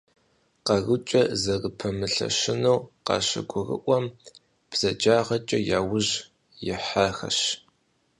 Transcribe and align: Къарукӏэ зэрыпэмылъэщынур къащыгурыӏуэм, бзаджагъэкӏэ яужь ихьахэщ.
Къарукӏэ 0.65 1.21
зэрыпэмылъэщынур 1.41 2.79
къащыгурыӏуэм, 3.05 4.05
бзаджагъэкӏэ 4.69 5.59
яужь 5.77 6.13
ихьахэщ. 6.73 7.39